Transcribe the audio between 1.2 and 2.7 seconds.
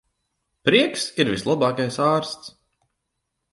ir vislabākais ārsts.